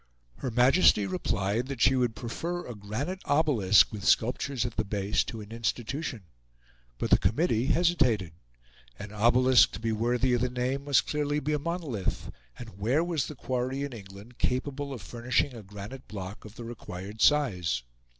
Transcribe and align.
Her 0.37 0.49
Majesty 0.49 1.05
replied 1.05 1.67
that 1.67 1.79
she 1.79 1.95
would 1.95 2.15
prefer 2.15 2.65
a 2.65 2.73
granite 2.73 3.21
obelisk, 3.25 3.91
with 3.91 4.03
sculptures 4.03 4.65
at 4.65 4.75
the 4.75 4.83
base, 4.83 5.23
to 5.25 5.41
an 5.41 5.51
institution. 5.51 6.23
But 6.97 7.11
the 7.11 7.19
committee 7.19 7.67
hesitated: 7.67 8.31
an 8.97 9.11
obelisk, 9.11 9.73
to 9.73 9.79
be 9.79 9.91
worthy 9.91 10.33
of 10.33 10.41
the 10.41 10.49
name, 10.49 10.85
must 10.85 11.05
clearly 11.05 11.39
be 11.39 11.53
a 11.53 11.59
monolith; 11.59 12.31
and 12.57 12.79
where 12.79 13.03
was 13.03 13.27
the 13.27 13.35
quarry 13.35 13.83
in 13.83 13.93
England 13.93 14.39
capable 14.39 14.91
of 14.91 15.03
furnishing 15.03 15.53
a 15.53 15.61
granite 15.61 16.07
block 16.07 16.45
of 16.45 16.55
the 16.55 16.63
required 16.63 17.21
size? 17.21 17.83